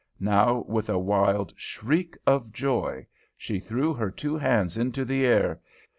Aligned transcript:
Now, 0.19 0.65
with 0.67 0.89
a 0.89 0.97
wild 0.97 1.53
shriek 1.55 2.17
of 2.25 2.51
joy, 2.51 3.05
she 3.37 3.59
threw 3.59 3.93
her 3.93 4.09
two 4.09 4.35
hands 4.35 4.75
into 4.75 5.05
the 5.05 5.23
air. 5.27 5.61